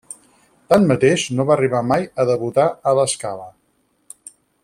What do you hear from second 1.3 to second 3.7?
no va arribar mai a debutar a La Scala.